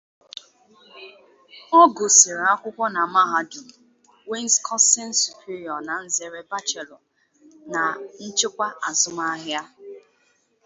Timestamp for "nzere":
6.05-6.39